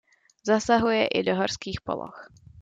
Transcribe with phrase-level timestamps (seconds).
[0.47, 2.19] Zasahuje i do horských poloh.